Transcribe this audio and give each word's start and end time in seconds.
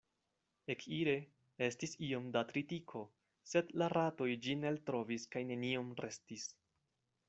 Ekire, 0.73 1.13
estis 1.67 1.93
iom 2.07 2.31
da 2.37 2.43
tritiko, 2.53 3.03
sed 3.53 3.71
la 3.83 3.93
ratoj 3.97 4.31
ĝin 4.49 4.69
eltrovis, 4.75 5.31
kaj 5.37 5.49
neniom 5.55 5.95
restis. 6.07 6.53